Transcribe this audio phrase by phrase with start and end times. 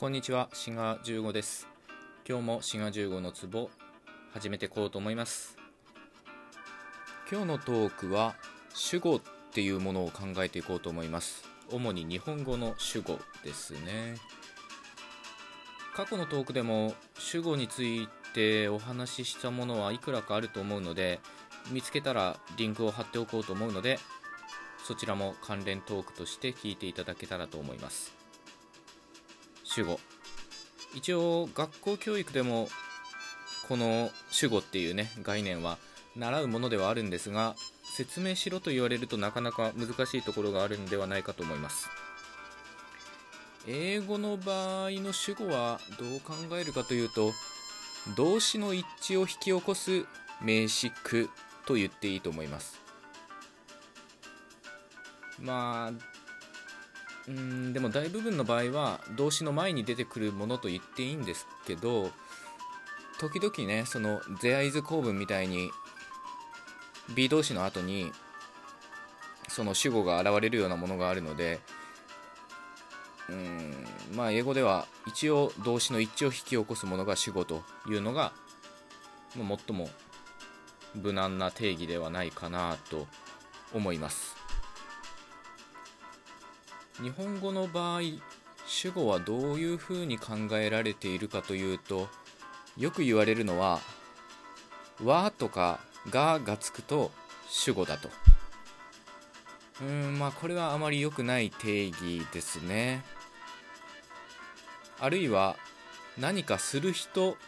[0.00, 1.68] こんにちは、シガ15です。
[2.26, 3.68] 今日もシガ15のツボ
[4.32, 5.58] 始めてこうと思います。
[7.30, 8.34] 今日のトークは
[8.72, 9.20] 主語っ
[9.52, 11.44] ていうものを考えていこうと思います。
[11.70, 14.14] 主に日本語の主語ですね。
[15.94, 21.20] 過去のトークでも主語についてお話ししたものはいくらかあると思うので、
[21.70, 23.98] 見つけたらリンクを貼っておこうと思うので、
[24.82, 28.18] そちらも関連トークとして聞いていただけたらと思います。
[29.72, 30.00] 主語
[30.96, 32.68] 一応学校教育でも
[33.68, 35.78] この主語っていうね概念は
[36.16, 37.54] 習うものではあるんですが
[37.96, 41.88] 説明しろと言われるとなかなか難しいところがあるんではないかと思います。
[43.68, 47.32] 英語の場合の主語はどう考えるかというと
[48.16, 50.06] 動詞の一致を引き起こす
[50.42, 51.28] 名詞句
[51.66, 52.80] と言っていいと思います。
[55.38, 56.19] まあ
[57.30, 62.10] うんでも大部分の場合は動詞の前に出てくるものと言っていいんですけど
[63.20, 65.70] 時々ねその「ゼアイズ構文」みたいに
[67.14, 68.10] B 動詞の後に
[69.48, 71.60] その主語が現れるようなものがあるので
[73.28, 78.32] うんまあ英語では一応動詞の一致を引き起こすものが主語というのが、
[79.34, 79.42] 最
[79.76, 79.88] も
[80.94, 83.06] 無難な定義ではないかなと
[83.72, 84.39] 思います。
[87.02, 88.00] 日本語の場合
[88.66, 92.08] 主語はどういうふうに考えられているかというと
[92.76, 93.80] よく言われるのは
[95.02, 97.10] 「わ」とか「が」がつくと
[97.48, 98.10] 主語だと。
[99.80, 103.02] うんまあこれはあまり良くない定義ですね。
[104.98, 105.56] あるいは
[106.18, 107.38] 何かする人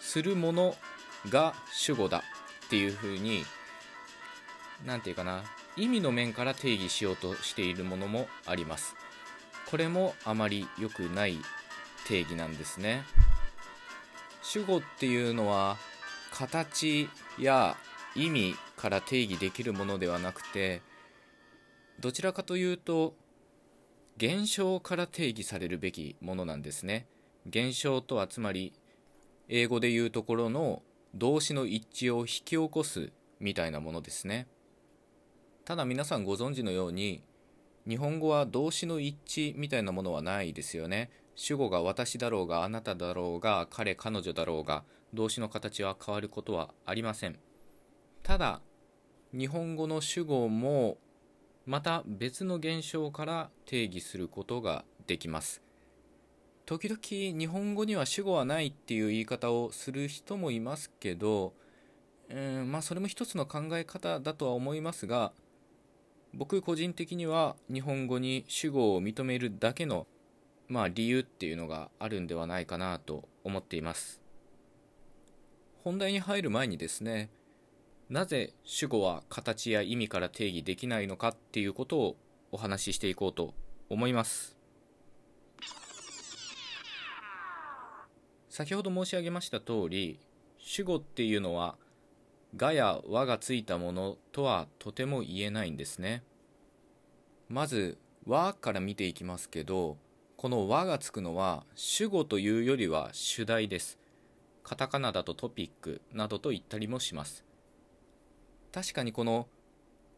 [0.00, 0.76] するもの
[1.30, 2.24] が主語だ
[2.66, 3.44] っていうふうに
[4.84, 5.44] 何て言うかな。
[5.76, 8.96] 意味の面から定義しようとしているものもあります。
[9.70, 11.38] これもあまり良くない
[12.06, 13.02] 定義なんですね。
[14.42, 15.76] 主語っていうのは
[16.32, 17.08] 形
[17.38, 17.76] や
[18.14, 20.82] 意味から定義できるものではなくて
[21.98, 23.14] どちらかというと
[24.16, 27.06] 現象から定義されるべきものなんですね。
[27.48, 28.72] 現象とはつまり
[29.48, 30.82] 英語で言うところの
[31.14, 34.46] 動詞の一致を引き起こすみたいなものですね。
[35.66, 37.24] ただ皆さんご存知のように
[37.88, 39.16] 日本語は動詞の一
[39.52, 41.10] 致みたいなものはないですよね。
[41.34, 47.36] 主語が私だろうがあなただろうが彼彼女だろうが動詞の形は変わることはありません。
[48.22, 48.60] ただ
[49.32, 50.98] 日本語の主語も
[51.66, 55.62] また別の現象から定義することができます。
[56.64, 57.00] 時々
[57.36, 61.54] 日本語には主語はないっていう言い方をする人もいますけど
[62.28, 65.32] うんまあそれも一つの考え方だとは思いますが
[66.34, 70.06] 僕個人的には日本語に主語を認めるだけの
[70.68, 74.20] まあ理由っていうのがあるんではないかなと思っています。
[75.84, 77.30] 本題に入る前にですね
[78.08, 82.16] なぜ主語は形や意味から定義できないのかっていうことを
[82.52, 83.54] お話ししていこうと
[83.88, 84.56] 思います。
[88.48, 90.18] 先ほど申し上げました通り
[90.58, 91.76] 主語っていうのは
[92.56, 96.22] がや和がついたものとはとても言えないんですね。
[97.48, 99.98] まず和から見ていきますけど
[100.36, 103.98] この和がつくのは主語というよりは主題です。
[104.62, 107.44] カタカナだとトピックなどと言ったりもします。
[108.72, 109.48] 確かにこの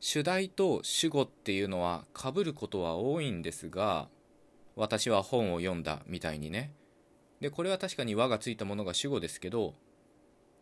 [0.00, 4.08] 主題と主語っていうのはかぶることは多いんですが
[4.74, 6.74] 私は本を読んだみたいにね
[7.40, 9.74] でこれは確かに和がついたものが主語ですけど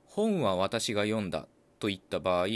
[0.04, 1.48] 本は私が読んだ
[1.80, 2.46] といった場合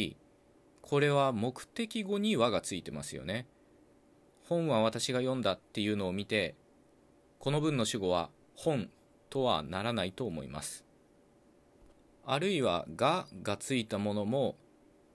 [0.83, 3.47] これは目的語に和がついてますよね。
[4.47, 6.55] 本は私が読んだっていうのを見て
[7.39, 8.91] この文の主語は本
[9.31, 10.85] とはならないと思います。
[12.27, 14.57] あるいはががついたものも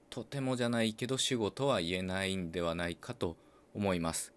[0.09, 3.37] とてもじゃないけど主語とは言えないんではないかと
[3.75, 4.33] 思います。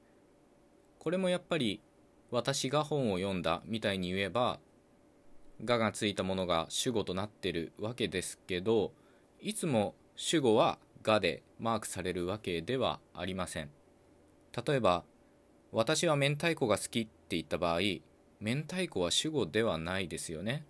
[0.99, 1.81] これもやっぱり
[2.31, 4.61] 私が本を読んだみたいに言えば
[5.65, 8.93] ががついたものが主語となってるわけですけど
[9.45, 13.71] いつも主語はがでマークされるわけではありません。
[14.67, 15.03] 例えば
[15.73, 17.81] 私は明太子が好きって言った場合
[18.39, 20.65] 明太子は主語ではないですよね。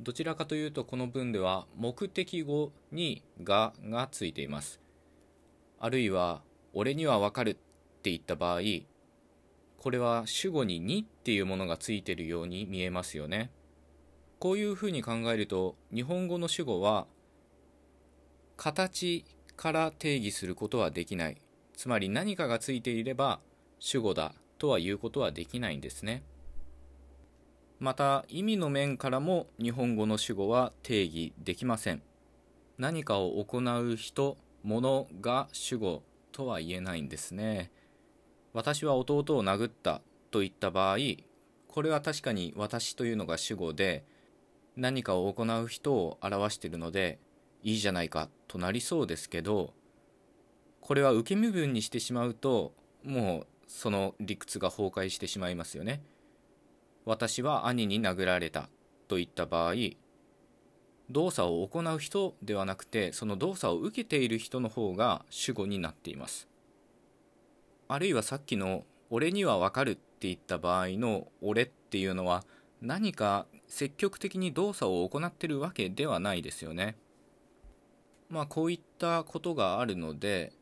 [0.00, 4.80] どちらかというとこの文では目的語に「が」がついています。
[5.78, 6.42] あるいは
[6.72, 8.60] 「俺にはわかる」って言った場合
[9.76, 13.50] これは主語に「に」っていうものがついているように見えますよね。
[14.38, 17.06] こういうふうに考えると日本語の主語は
[18.58, 19.24] 形
[19.56, 21.40] から定義することはできない。
[21.76, 23.38] つまり何かがついていれば
[23.78, 26.24] 主語だとは言うことはできないんですね。
[27.78, 32.02] また意味の面からも日本語の主語は定義できません。
[32.78, 36.02] 何かを行う人物が主語
[36.32, 37.70] とは言えないんですね。
[38.52, 40.02] 私は弟を殴った
[40.32, 40.96] といった場合
[41.68, 44.04] これは確かに私というのが主語で
[44.74, 47.20] 何かを行う人を表しているので
[47.62, 49.72] いいじゃないかとなりそうですけど
[50.80, 52.72] これは受け身分にしてしまうと
[53.04, 56.02] もうその理屈が崩壊してしまいますよね。
[57.04, 58.68] 私は兄に殴られた
[59.06, 59.74] といった場合
[61.10, 66.48] 動作を行う人ではなくてその動作を受けている人の方が主語になっています。
[67.88, 72.44] あるいはさっきの「俺にはわかる」って言った場合の「俺」っていうのは
[72.82, 76.96] 何か積極的に動作を行ってるわけではないですよね。
[78.28, 80.52] まあこういったことがあるので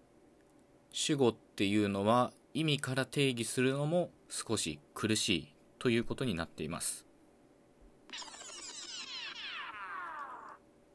[0.92, 7.04] 主語っていうのは意味から定義するのも少し苦しいということになっています。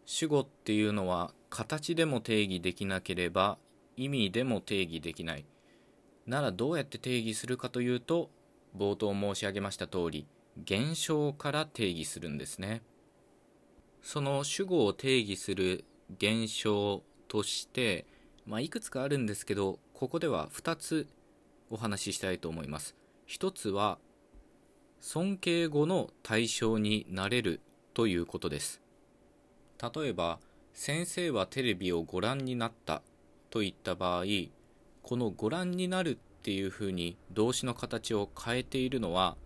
[0.05, 3.57] 主語っていうのは形でも定義できなければ
[3.95, 5.45] 意味でも定義できない。
[6.25, 8.29] ならどうやって定義するかというと
[8.77, 10.27] 冒頭申し上げました通り
[10.63, 12.81] 現象から定義するんですね。
[14.01, 15.85] その主語を定義する
[16.17, 18.05] 現象として
[18.45, 21.07] まあ、いくつかあるんですけどここでは2つ
[21.69, 22.95] お話ししたいと思います。
[23.29, 23.97] 1つは
[24.99, 27.61] 尊敬語の対象になれる
[27.93, 28.81] ということです。
[29.81, 30.39] 例えば
[30.73, 33.01] 先生はテレビをご覧になった
[33.49, 34.25] といった場合
[35.01, 39.37] このご覧になるっていうふうに動詞の形を変えているのは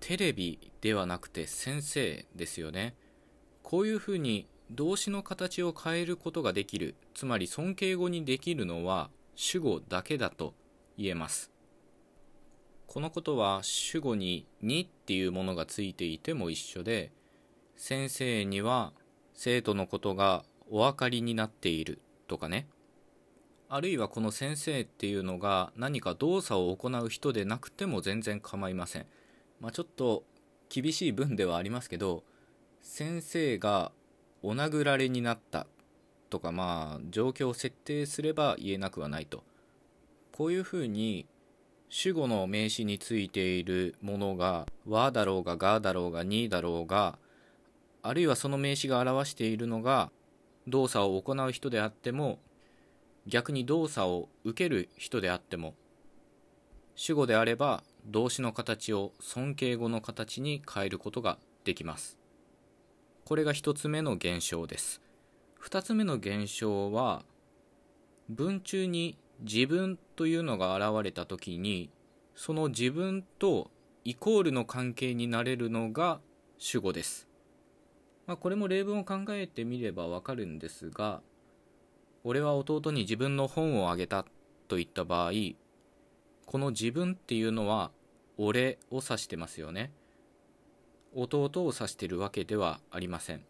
[0.00, 2.94] テレビではなくて先生ですよね。
[3.62, 10.54] こういうふうに動詞の形を変えることができるつまり尊敬語にできるのは主語だけだと
[10.96, 11.52] 言えます。
[12.86, 17.12] このことは主語に「に」っていうものがついていても一緒で
[17.76, 18.92] 先生には
[19.34, 22.68] 生徒のことがお分かりになっているとかね。
[23.68, 29.06] あるいはこの先生っていうのが何か動作を行う人でなくても全然構いません。
[29.60, 30.24] まあちょっと
[30.68, 32.24] 厳しい文ではありますけど
[32.80, 33.92] 先生が
[34.46, 35.66] お殴られになった。
[36.30, 39.42] とかまあ状況を設定すれば言えなくはないと。
[40.30, 41.26] こういうふうに
[41.88, 47.18] 主語の名詞についているものが「は」だろうが「が」だろうが「に」だろうが
[48.02, 50.12] あるいはその名詞が表しているのが
[50.68, 52.38] 動作を行う人であっても
[53.26, 55.74] 逆に動作を受ける人であっても
[56.94, 62.25] 主語であれば動詞の形を尊敬語の形に変えることができます。
[63.26, 65.02] これが1つ目の現象です。
[65.60, 67.24] 2つ目の現象は
[68.28, 71.90] 文中に自分というのが現れた時に
[72.36, 73.72] その自分と
[74.04, 76.20] イコールの関係になれるのが
[76.56, 77.26] 主語です、
[78.28, 81.20] まあ、これも例文を考えてみればわかるんですが
[82.22, 84.24] 俺は弟に自分の本をあげた
[84.68, 85.32] といった場合
[86.44, 87.90] この自分っていうのは
[88.38, 89.90] 俺を指してますよね。
[91.16, 93.42] 弟を指しているわけではありません。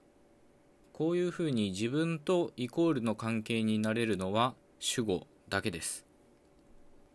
[0.93, 6.07] こういうふうに自分とイコールの関係になれるのは主語だけです。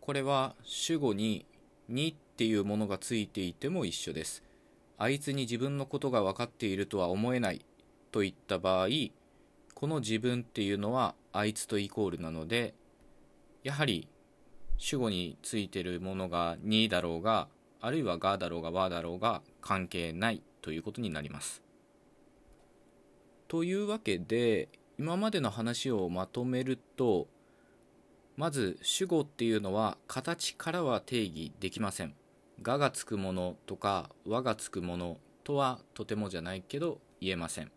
[0.01, 1.45] これは主語に
[1.89, 4.43] 「に」っていうものがついていても一緒です。
[4.98, 7.65] あいつに自分のことが分かっているとは思えない
[8.12, 8.88] といった場合
[9.74, 12.75] この自分っていうのはあいつとイコールなので
[13.63, 14.08] やはり
[14.77, 17.48] 主語についてるものが「に」だろうが
[17.79, 21.62] あるいはがだろうがわだろうが関係ないということになります。
[23.48, 27.27] というわけで今までの話をまとめると
[28.38, 32.15] まず主語っていうのは形からは定義できません。
[32.62, 37.72] ががつくものとか和がつくものとはとてもじゃないけど言えません。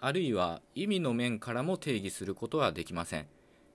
[0.00, 3.26] あるいは意味の面からも定義することはできません。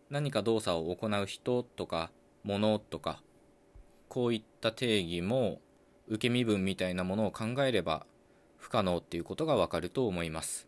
[0.10, 2.12] 何か動作を行う人とか
[2.44, 3.22] 物とか
[4.10, 5.62] こういった定義も
[6.08, 8.06] 受け身分みたいなものを考えれば
[8.58, 10.68] 不可能っていうことがわかると思います。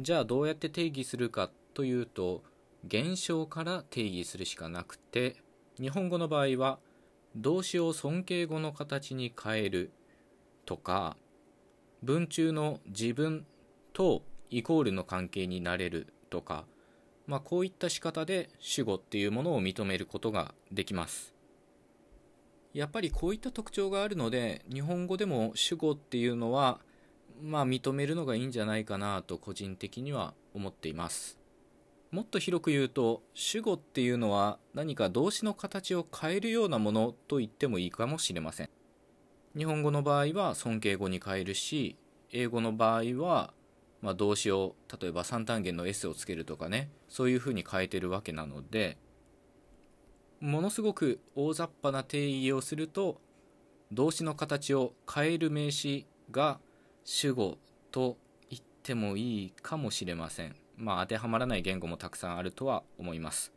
[0.00, 2.42] じゃあどうやって定義するかというと
[2.86, 5.36] 現象から定義するしかなくて
[5.80, 6.78] 日本語の場合は
[7.36, 9.92] 動詞を尊敬語の形に変える
[10.66, 11.16] とか
[12.02, 13.46] 文中の自分
[13.92, 16.64] とイコールの関係になれるとか、
[17.26, 21.33] まあ、こういった仕方で主語っていうものを認めることができます。
[22.74, 26.80] やっぱりこういった特徴があるので日本語でも主語っていうのは
[27.40, 31.38] まあ認めるのがいいんじゃないかなと個人的には思っています。
[32.10, 38.70] もっと広く言うと主語っていうのは何か動詞の形を変えるようなものと言ってもいいかもしれません。
[39.56, 41.96] 日本語の場合は尊敬語に変えるし
[42.32, 43.52] 英語の場合は、
[44.02, 48.98] まあ、動詞を例えば三単元の S をつけるとかねそういうふうに変えてるわけなので
[50.44, 53.18] ものすごく大雑把な定義をすると
[53.90, 56.60] 動詞の形を変える名詞が
[57.02, 57.56] 主語
[57.90, 58.18] と
[58.50, 60.54] 言ってもいいかもしれません。
[60.76, 63.54] まあ当てはまらない言語もたくさんあるとは思います。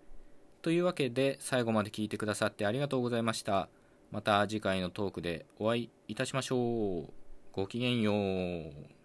[0.61, 3.67] というわけで最後まで聞いてくださってありがとうございました。
[4.09, 7.11] また次回のトークでお会いいたしましょう。
[7.51, 8.96] ごきげんよう。